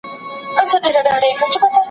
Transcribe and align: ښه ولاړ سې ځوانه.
ښه 0.69 0.77
ولاړ 0.83 1.05
سې 1.21 1.29
ځوانه. 1.53 1.77